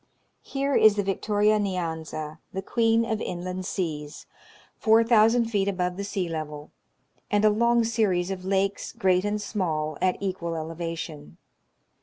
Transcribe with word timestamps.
Here 0.41 0.73
is 0.73 0.95
the 0.95 1.03
Victoria 1.03 1.59
Nyanza, 1.59 2.39
the 2.53 2.63
queen 2.63 3.05
of 3.05 3.21
inland 3.21 3.67
seas, 3.67 4.25
4,000 4.79 5.45
feet 5.45 5.67
above 5.67 5.95
the 5.95 6.03
sea 6.03 6.27
level; 6.27 6.71
and 7.29 7.45
a 7.45 7.51
long 7.51 7.83
series 7.83 8.31
of 8.31 8.43
lakes, 8.43 8.93
great 8.93 9.25
and 9.25 9.39
small, 9.39 9.99
at 10.01 10.17
equal 10.19 10.55
elevation. 10.55 11.37